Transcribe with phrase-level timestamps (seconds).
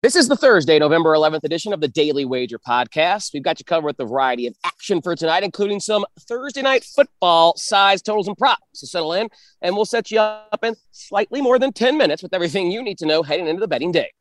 [0.00, 3.34] This is the Thursday, November 11th edition of the Daily Wager podcast.
[3.34, 6.84] We've got you covered with a variety of action for tonight, including some Thursday night
[6.84, 8.62] football size totals and props.
[8.74, 9.28] So settle in,
[9.60, 12.98] and we'll set you up in slightly more than 10 minutes with everything you need
[12.98, 14.12] to know heading into the betting day.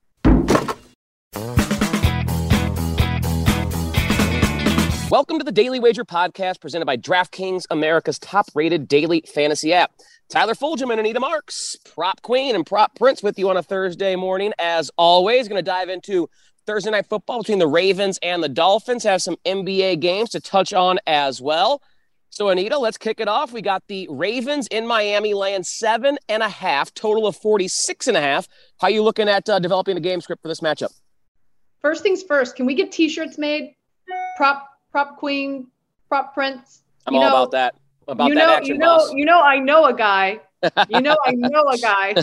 [5.10, 9.94] Welcome to the Daily Wager podcast presented by DraftKings, America's top rated daily fantasy app.
[10.28, 14.18] Tyler Fulghum and Anita Marks, prop queen and prop prince with you on a Thursday
[14.18, 14.52] morning.
[14.60, 16.30] As always, going to dive into
[16.66, 19.06] Thursday night football between the Ravens and the Dolphins.
[19.06, 21.82] Have some NBA games to touch on as well.
[22.30, 23.54] So, Anita, let's kick it off.
[23.54, 28.18] We got the Ravens in Miami laying seven and a half, total of 46 and
[28.18, 28.50] a half.
[28.82, 30.92] How you looking at uh, developing a game script for this matchup?
[31.82, 33.74] First things first, can we get t-shirts made?
[34.36, 34.68] Prop
[34.98, 35.68] prop queen,
[36.10, 36.82] prop prince.
[37.06, 37.76] I'm you all know, about that.
[38.08, 39.14] About you know, that you know, boss.
[39.14, 40.40] you know, I know a guy.
[40.90, 42.16] You know, I know a guy.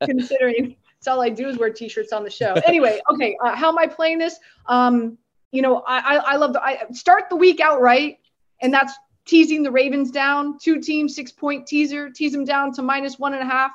[0.04, 2.54] considering it's all I do is wear t-shirts on the show.
[2.66, 4.36] Anyway, okay, uh, how am I playing this?
[4.66, 5.16] Um,
[5.52, 8.18] you know, I I, I love the I start the week out right,
[8.60, 8.94] and that's
[9.24, 13.32] teasing the Ravens down, two teams, six point teaser, tease them down to minus one
[13.32, 13.70] and a half.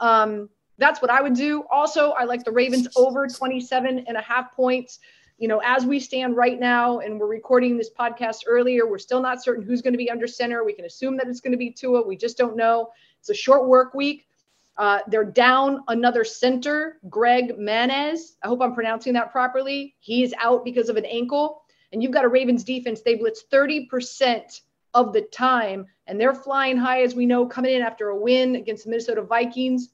[0.00, 1.64] Um, that's what I would do.
[1.70, 4.98] Also, I like the Ravens over 27 and a half points
[5.42, 9.20] you know, as we stand right now, and we're recording this podcast earlier, we're still
[9.20, 10.62] not certain who's going to be under center.
[10.62, 12.06] We can assume that it's going to be Tua.
[12.06, 12.90] We just don't know.
[13.18, 14.28] It's a short work week.
[14.76, 18.36] Uh, they're down another center, Greg Mancz.
[18.44, 19.96] I hope I'm pronouncing that properly.
[19.98, 21.64] He is out because of an ankle.
[21.92, 23.00] And you've got a Ravens defense.
[23.00, 24.60] They blitz 30%
[24.94, 28.54] of the time, and they're flying high, as we know, coming in after a win
[28.54, 29.88] against the Minnesota Vikings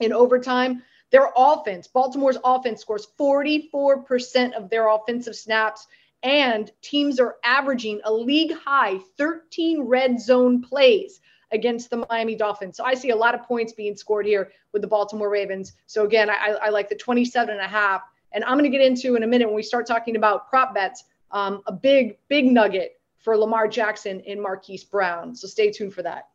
[0.00, 0.82] in overtime.
[1.10, 5.86] Their offense, Baltimore's offense scores 44% of their offensive snaps,
[6.22, 11.20] and teams are averaging a league high 13 red zone plays
[11.50, 12.76] against the Miami Dolphins.
[12.76, 15.72] So I see a lot of points being scored here with the Baltimore Ravens.
[15.86, 18.02] So again, I, I like the 27 and a half.
[18.32, 20.74] And I'm going to get into in a minute when we start talking about prop
[20.74, 25.34] bets, um, a big, big nugget for Lamar Jackson and Marquise Brown.
[25.34, 26.28] So stay tuned for that.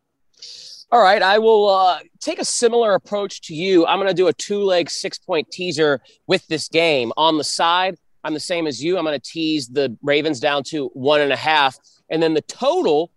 [0.94, 3.84] All right, I will uh, take a similar approach to you.
[3.88, 7.12] I'm going to do a two leg, six point teaser with this game.
[7.18, 9.00] On the side, I'm the same as you.
[9.00, 11.80] I'm going to tease the Ravens down to one and a half.
[12.12, 13.10] And then the total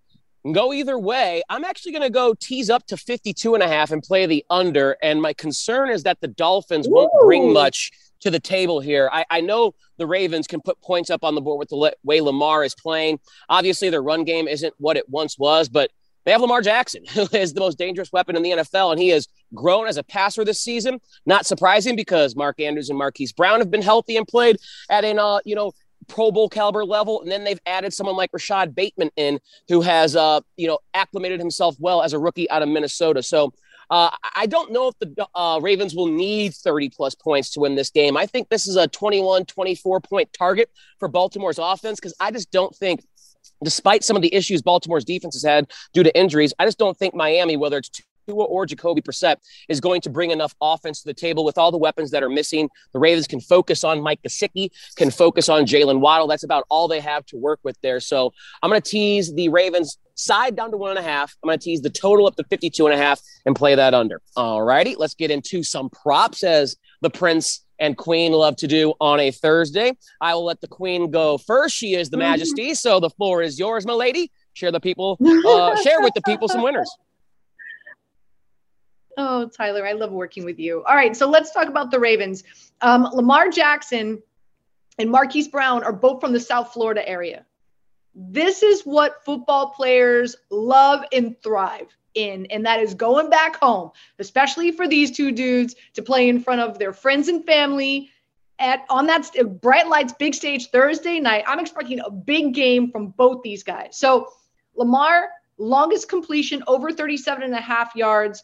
[0.42, 1.42] can go either way.
[1.50, 4.42] I'm actually going to go tease up to 52 and a half and play the
[4.48, 4.96] under.
[5.02, 6.92] And my concern is that the Dolphins Ooh.
[6.92, 9.10] won't bring much to the table here.
[9.12, 12.22] I, I, know the Ravens can put points up on the board with the way
[12.22, 13.20] Lamar is playing.
[13.50, 15.90] Obviously, their run game isn't what it once was, but
[16.26, 19.08] they have Lamar Jackson, who is the most dangerous weapon in the NFL, and he
[19.08, 21.00] has grown as a passer this season.
[21.24, 24.58] Not surprising because Mark Andrews and Marquise Brown have been healthy and played
[24.90, 25.72] at an uh, you know
[26.08, 30.14] Pro Bowl caliber level, and then they've added someone like Rashod Bateman in, who has
[30.14, 33.22] uh you know acclimated himself well as a rookie out of Minnesota.
[33.22, 33.54] So.
[33.88, 37.76] Uh, I don't know if the uh, Ravens will need 30 plus points to win
[37.76, 38.16] this game.
[38.16, 42.50] I think this is a 21, 24 point target for Baltimore's offense because I just
[42.50, 43.04] don't think
[43.62, 46.96] despite some of the issues Baltimore's defense has had due to injuries, I just don't
[46.96, 47.90] think Miami, whether it's
[48.26, 49.36] Tua or Jacoby Brissett,
[49.68, 52.28] is going to bring enough offense to the table with all the weapons that are
[52.28, 52.68] missing.
[52.92, 56.26] The Ravens can focus on Mike Gesicki, can focus on Jaylen Waddle.
[56.26, 58.00] That's about all they have to work with there.
[58.00, 61.36] So I'm going to tease the Ravens side down to one and a half.
[61.42, 63.94] I'm going to tease the total up to 52 and a half and play that
[63.94, 64.20] under.
[64.34, 68.94] All righty, let's get into some props as the Prince and Queen love to do
[69.00, 69.96] on a Thursday.
[70.20, 71.74] I will let the Queen go first.
[71.74, 74.30] She is the Majesty, so the floor is yours, my lady.
[74.54, 76.90] Share the people, uh, share with the people some winners.
[79.18, 80.84] Oh, Tyler, I love working with you.
[80.84, 82.44] All right, so let's talk about the Ravens.
[82.82, 84.22] Um, Lamar Jackson
[84.98, 87.46] and Marquise Brown are both from the South Florida area.
[88.14, 93.90] This is what football players love and thrive in, and that is going back home,
[94.18, 98.10] especially for these two dudes to play in front of their friends and family
[98.58, 101.44] at on that st- bright lights big stage Thursday night.
[101.46, 103.96] I'm expecting a big game from both these guys.
[103.98, 104.28] So
[104.74, 105.28] Lamar,
[105.58, 108.42] longest completion over 37 and a half yards.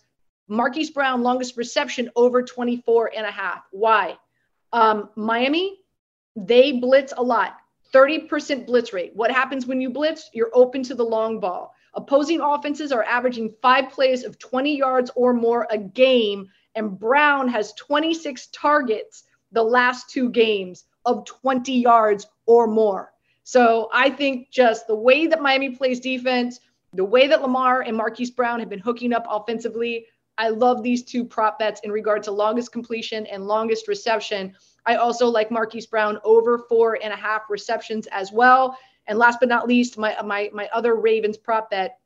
[0.48, 3.64] Marquise Brown, longest reception over 24 and a half.
[3.70, 4.18] Why?
[4.72, 5.80] Um, Miami,
[6.36, 7.56] they blitz a lot.
[7.94, 9.12] 30% blitz rate.
[9.14, 10.30] What happens when you blitz?
[10.32, 11.74] You're open to the long ball.
[11.94, 17.48] Opposing offenses are averaging five plays of 20 yards or more a game, and Brown
[17.48, 23.12] has 26 targets the last two games of 20 yards or more.
[23.44, 26.60] So I think just the way that Miami plays defense,
[26.94, 30.06] the way that Lamar and Marquise Brown have been hooking up offensively,
[30.38, 34.54] I love these two prop bets in regard to longest completion and longest reception.
[34.86, 38.76] I also like Marquise Brown over four and a half receptions as well.
[39.06, 41.98] And last but not least, my my my other Ravens prop bet,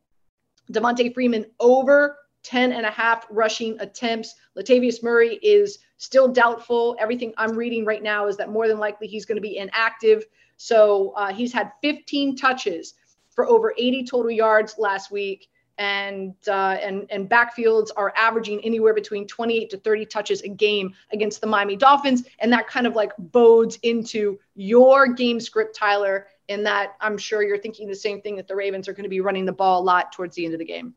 [0.72, 4.36] Devonta Freeman over 10 and a half rushing attempts.
[4.56, 6.96] Latavius Murray is still doubtful.
[7.00, 10.24] Everything I'm reading right now is that more than likely he's going to be inactive.
[10.56, 12.94] So uh, he's had 15 touches
[13.30, 15.48] for over 80 total yards last week.
[15.78, 20.94] And uh, and and backfields are averaging anywhere between 28 to 30 touches a game
[21.12, 26.28] against the Miami Dolphins, and that kind of like bodes into your game script, Tyler.
[26.48, 29.10] In that, I'm sure you're thinking the same thing that the Ravens are going to
[29.10, 30.94] be running the ball a lot towards the end of the game.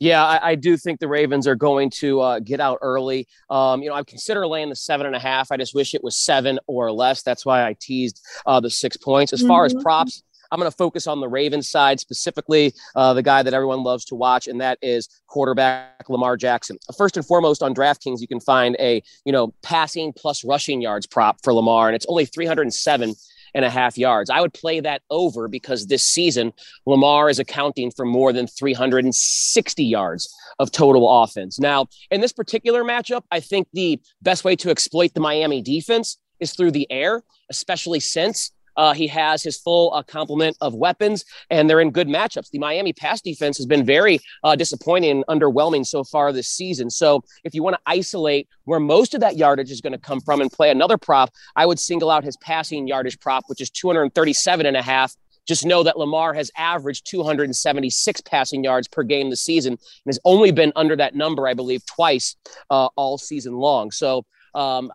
[0.00, 3.26] Yeah, I, I, do think the Ravens are going to uh, get out early.
[3.50, 5.50] Um, you know, I consider laying the seven and a half.
[5.50, 7.22] I just wish it was seven or less.
[7.22, 9.32] That's why I teased uh, the six points.
[9.32, 9.76] As far mm-hmm.
[9.76, 13.52] as props, I'm going to focus on the Ravens side, specifically uh, the guy that
[13.52, 16.78] everyone loves to watch, and that is quarterback Lamar Jackson.
[16.96, 21.06] First and foremost, on DraftKings, you can find a you know passing plus rushing yards
[21.06, 23.14] prop for Lamar, and it's only 307
[23.54, 24.30] and a half yards.
[24.30, 26.52] I would play that over because this season,
[26.86, 31.58] Lamar is accounting for more than 360 yards of total offense.
[31.58, 36.18] Now, in this particular matchup, I think the best way to exploit the Miami defense
[36.40, 41.24] is through the air, especially since uh, he has his full uh, complement of weapons,
[41.50, 42.48] and they're in good matchups.
[42.50, 46.88] The Miami pass defense has been very uh, disappointing and underwhelming so far this season.
[46.88, 50.20] So, if you want to isolate where most of that yardage is going to come
[50.20, 53.68] from and play another prop, I would single out his passing yardage prop, which is
[53.68, 55.14] 237 and a half
[55.48, 60.20] just know that Lamar has averaged 276 passing yards per game this season and has
[60.26, 62.36] only been under that number, I believe, twice
[62.68, 63.90] uh, all season long.
[63.90, 64.90] So um,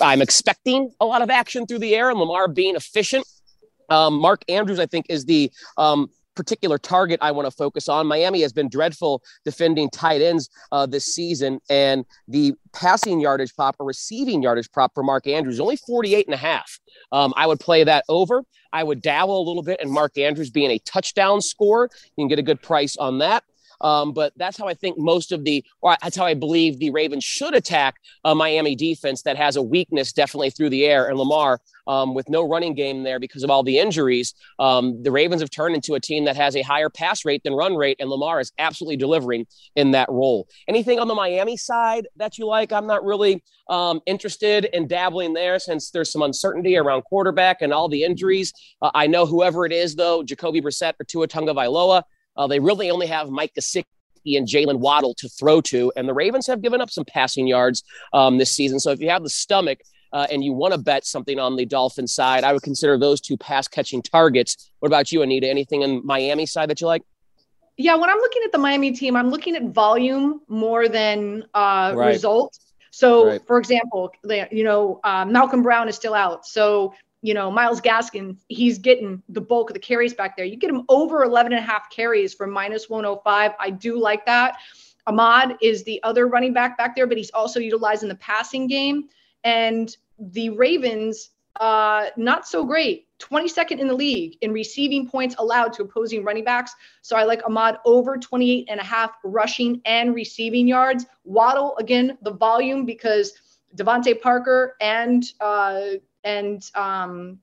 [0.00, 3.26] I'm expecting a lot of action through the air and Lamar being efficient.
[3.88, 8.06] Um, Mark Andrews, I think, is the um, particular target I want to focus on.
[8.06, 13.76] Miami has been dreadful defending tight ends uh, this season, and the passing yardage prop
[13.78, 16.78] or receiving yardage prop for Mark Andrews only 48 and a half.
[17.12, 18.42] Um, I would play that over.
[18.72, 21.90] I would dabble a little bit in Mark Andrews being a touchdown score.
[22.16, 23.42] You can get a good price on that.
[23.80, 26.90] Um, but that's how I think most of the, or that's how I believe the
[26.90, 31.08] Ravens should attack a Miami defense that has a weakness definitely through the air.
[31.08, 35.10] And Lamar, um, with no running game there because of all the injuries, um, the
[35.10, 37.96] Ravens have turned into a team that has a higher pass rate than run rate,
[38.00, 39.46] and Lamar is absolutely delivering
[39.76, 40.48] in that role.
[40.68, 42.72] Anything on the Miami side that you like?
[42.72, 47.72] I'm not really um, interested in dabbling there since there's some uncertainty around quarterback and
[47.72, 48.52] all the injuries.
[48.82, 52.02] Uh, I know whoever it is, though, Jacoby Brissett or Tua Tagovailoa,
[52.40, 53.84] uh, they really only have Mike Gesicki
[54.24, 57.84] and Jaylen Waddle to throw to, and the Ravens have given up some passing yards
[58.14, 58.80] um, this season.
[58.80, 59.80] So if you have the stomach
[60.14, 63.20] uh, and you want to bet something on the Dolphin side, I would consider those
[63.20, 64.70] two pass catching targets.
[64.78, 65.50] What about you, Anita?
[65.50, 67.02] Anything in Miami side that you like?
[67.76, 71.92] Yeah, when I'm looking at the Miami team, I'm looking at volume more than uh,
[71.94, 72.08] right.
[72.08, 72.58] result.
[72.90, 73.46] So, right.
[73.46, 74.12] for example,
[74.50, 76.46] you know, uh, Malcolm Brown is still out.
[76.46, 80.46] So you know, Myles Gaskin, he's getting the bulk of the carries back there.
[80.46, 83.52] You get him over 11 and a half carries for minus 105.
[83.58, 84.56] I do like that.
[85.06, 88.66] Ahmed is the other running back back there, but he's also utilized in the passing
[88.66, 89.08] game.
[89.44, 93.06] And the Ravens, uh, not so great.
[93.18, 96.74] 22nd in the league in receiving points allowed to opposing running backs.
[97.02, 101.04] So I like Ahmed over 28 and a half rushing and receiving yards.
[101.24, 103.34] Waddle, again, the volume because
[103.76, 105.82] DeVante Parker and uh,
[106.24, 107.38] and um,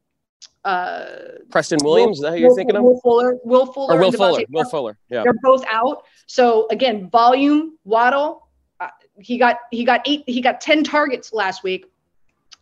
[0.63, 1.05] uh,
[1.49, 2.19] Preston Williams.
[2.19, 2.83] Will, is that who you're Will, thinking of?
[2.83, 3.37] Will Fuller.
[3.43, 3.95] Will Fuller.
[3.95, 4.43] Or Will Fuller.
[4.49, 4.97] Will Fuller.
[5.09, 5.23] Yeah.
[5.23, 6.03] They're both out.
[6.27, 7.77] So again, volume.
[7.83, 8.47] Waddle.
[8.79, 8.89] Uh,
[9.19, 10.23] he got he got eight.
[10.27, 11.85] He got ten targets last week.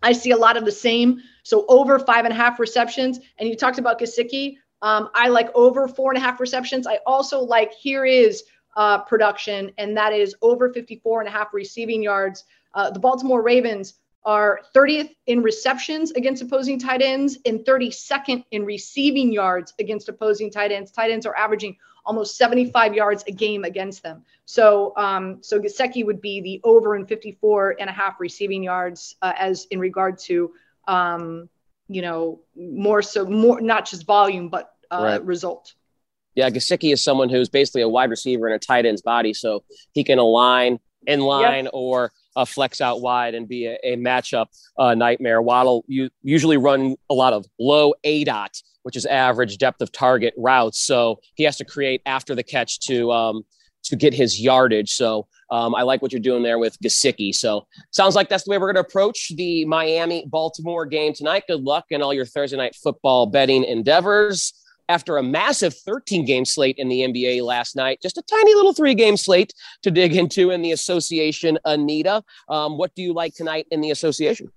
[0.04, 1.22] I see a lot of the same.
[1.44, 3.20] So over five and a half receptions.
[3.38, 4.58] And you talked about Gesicki.
[4.82, 6.86] Um, I like over four and a half receptions.
[6.86, 8.44] I also like here is
[8.76, 12.44] uh, production, and that is over 54 and a half receiving yards.
[12.74, 18.66] Uh, the Baltimore Ravens are 30th in receptions against opposing tight ends and 32nd in
[18.66, 20.92] receiving yards against opposing tight ends.
[20.92, 24.24] Tight ends are averaging almost 75 yards a game against them.
[24.46, 29.16] So, um, so Gesicki would be the over in 54 and a half receiving yards
[29.22, 30.52] uh, as in regard to,
[30.88, 31.50] um,
[31.88, 35.26] you know, more so more not just volume but uh, right.
[35.26, 35.74] result.
[36.36, 39.64] Yeah, Gesicki is someone who's basically a wide receiver in a tight end's body, so
[39.94, 41.74] he can align in line yep.
[41.74, 45.42] or uh, flex out wide and be a, a matchup uh, nightmare.
[45.42, 49.92] Waddle you usually run a lot of low A dot, which is average depth of
[49.92, 50.80] target routes.
[50.80, 53.44] So he has to create after the catch to um,
[53.84, 54.92] to get his yardage.
[54.92, 57.34] So um, I like what you're doing there with Gesicki.
[57.34, 61.44] So sounds like that's the way we're going to approach the Miami Baltimore game tonight.
[61.48, 64.54] Good luck in all your Thursday night football betting endeavors
[64.90, 68.00] after a massive 13 game slate in the NBA last night.
[68.02, 71.58] Just a tiny little three game slate to dig into in the association.
[71.66, 74.52] Anita, um, what do you like tonight in the association?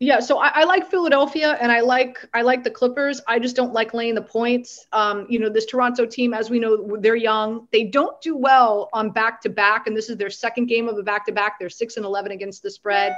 [0.00, 3.20] Yeah, so I, I, like Philadelphia and I like I like the Clippers.
[3.28, 4.84] I just don't like laying the points.
[4.92, 7.68] Um, you know, this Toronto team, as we know, they're young.
[7.70, 10.98] They don't do well on back to back, and this is their second game of
[10.98, 11.60] a back to back.
[11.60, 13.14] They're six and eleven against the spread.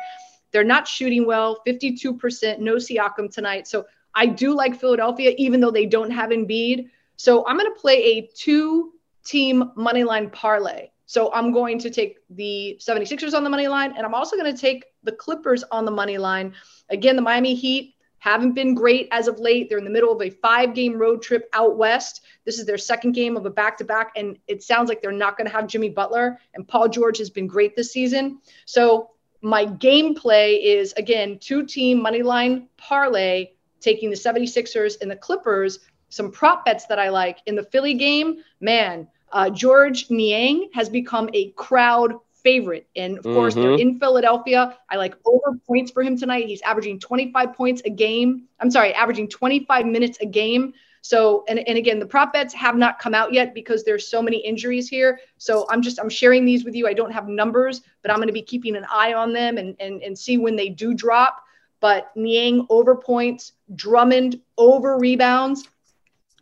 [0.54, 3.66] They're not shooting well, 52%, no Siakam tonight.
[3.66, 6.88] So I do like Philadelphia, even though they don't have Embiid.
[7.16, 8.92] So I'm going to play a two
[9.24, 10.88] team money line parlay.
[11.06, 14.52] So I'm going to take the 76ers on the money line, and I'm also going
[14.52, 16.54] to take the Clippers on the money line.
[16.88, 19.68] Again, the Miami Heat haven't been great as of late.
[19.68, 22.22] They're in the middle of a five game road trip out west.
[22.46, 25.12] This is their second game of a back to back, and it sounds like they're
[25.12, 26.40] not going to have Jimmy Butler.
[26.54, 28.38] And Paul George has been great this season.
[28.64, 29.10] So
[29.42, 33.50] my gameplay is again two team money line parlay,
[33.84, 35.80] taking the 76ers and the Clippers.
[36.08, 39.06] Some prop bets that I like in the Philly game, man.
[39.30, 42.14] Uh, Georges Niang has become a crowd
[42.44, 42.86] favorite.
[42.94, 43.34] And of mm-hmm.
[43.34, 43.88] course, they're mm-hmm.
[43.88, 44.78] in Philadelphia.
[44.88, 46.46] I like over points for him tonight.
[46.46, 48.44] He's averaging 25 points a game.
[48.60, 50.74] I'm sorry, averaging 25 minutes a game.
[51.00, 54.22] So, and, and again, the prop bets have not come out yet because there's so
[54.22, 55.20] many injuries here.
[55.36, 56.86] So I'm just, I'm sharing these with you.
[56.86, 59.76] I don't have numbers, but I'm going to be keeping an eye on them and,
[59.80, 61.43] and, and see when they do drop.
[61.84, 65.68] But Niang over points, Drummond over rebounds,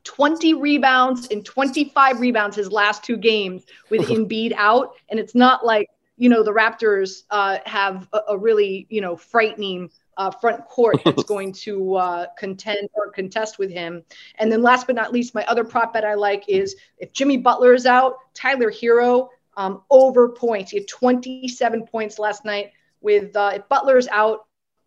[0.04, 4.94] 20 rebounds and 25 rebounds his last two games with Embiid out.
[5.08, 9.16] And it's not like, you know, the Raptors uh, have a, a, really, you know,
[9.16, 14.04] frightening uh, front court that's going to uh, contend or contest with him.
[14.36, 17.36] And then last but not least, my other prop bet I like is if Jimmy
[17.36, 20.70] Butler is out, Tyler Herro um, over points.
[20.70, 22.70] He had 27 points last night.
[23.00, 24.46] With uh, if Butler's out,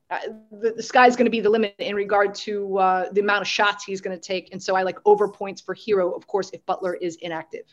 [0.10, 0.20] uh,
[0.52, 3.48] the, the sky's going to be the limit in regard to uh, the amount of
[3.48, 4.52] shots he's going to take.
[4.52, 7.66] And so I like over points for Herro, of course, if Butler is inactive.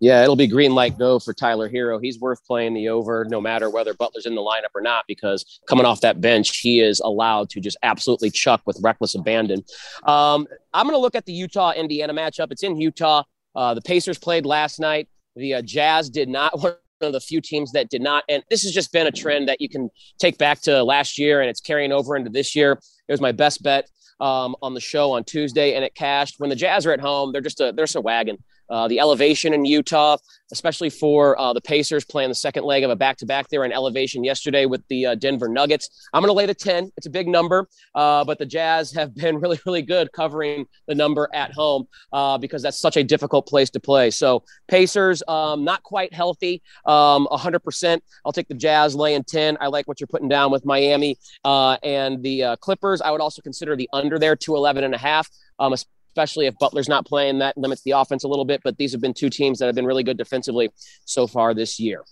[0.00, 2.02] Yeah, it'll be green light go for Tyler Herro.
[2.02, 5.60] He's worth playing the over no matter whether Butler's in the lineup or not, because
[5.66, 9.62] coming off that bench, he is allowed to just absolutely chuck with reckless abandon.
[10.04, 12.50] Um, I'm going to look at the Utah Indiana matchup.
[12.50, 13.24] It's in Utah.
[13.54, 15.08] Uh, the Pacers played last night.
[15.36, 16.58] The uh, Jazz did not.
[16.62, 18.24] One of the few teams that did not.
[18.28, 21.40] And this has just been a trend that you can take back to last year
[21.40, 22.72] and it's carrying over into this year.
[23.08, 23.88] It was my best bet
[24.20, 26.36] um, on the show on Tuesday and it cashed.
[26.38, 28.38] When the Jazz are at home, they're just a, they're just a wagon.
[28.70, 30.16] Uh, the elevation in Utah,
[30.52, 33.64] especially for uh, the Pacers playing the second leg of a back to back there
[33.64, 36.08] in elevation yesterday with the uh, Denver Nuggets.
[36.12, 36.90] I'm going to lay the 10.
[36.96, 40.94] It's a big number, uh, but the Jazz have been really, really good covering the
[40.94, 44.10] number at home uh, because that's such a difficult place to play.
[44.10, 48.00] So, Pacers, um, not quite healthy, um, 100%.
[48.24, 49.58] I'll take the Jazz laying 10.
[49.60, 53.00] I like what you're putting down with Miami and the Clippers.
[53.00, 55.28] I would also consider the under there, 211 and a half.
[55.58, 55.74] Um,
[56.10, 57.38] especially if Butler's not playing.
[57.38, 59.74] That limits the offense a little bit, but these have been two teams that have
[59.74, 60.70] been really good defensively
[61.04, 62.04] so far this year.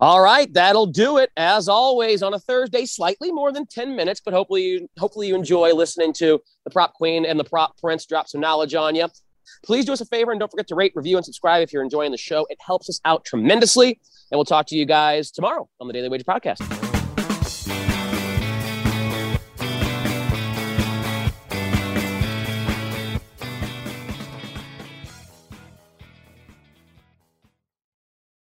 [0.00, 1.30] All right, that'll do it.
[1.36, 5.34] As always, on a Thursday, slightly more than 10 minutes, but hopefully you hopefully you
[5.34, 9.08] enjoy listening to the prop queen and the prop prince drop some knowledge on you.
[9.64, 11.82] Please do us a favor and don't forget to rate, review, and subscribe if you're
[11.82, 12.46] enjoying the show.
[12.48, 13.98] It helps us out tremendously.
[14.30, 16.87] And we'll talk to you guys tomorrow on the Daily Wager Podcast.